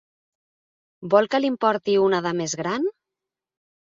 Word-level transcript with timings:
Vol 1.13 1.29
que 1.35 1.41
li'n 1.43 1.57
porti 1.65 1.95
una 2.05 2.21
de 2.27 2.31
més 2.39 2.57
gran? 2.63 2.89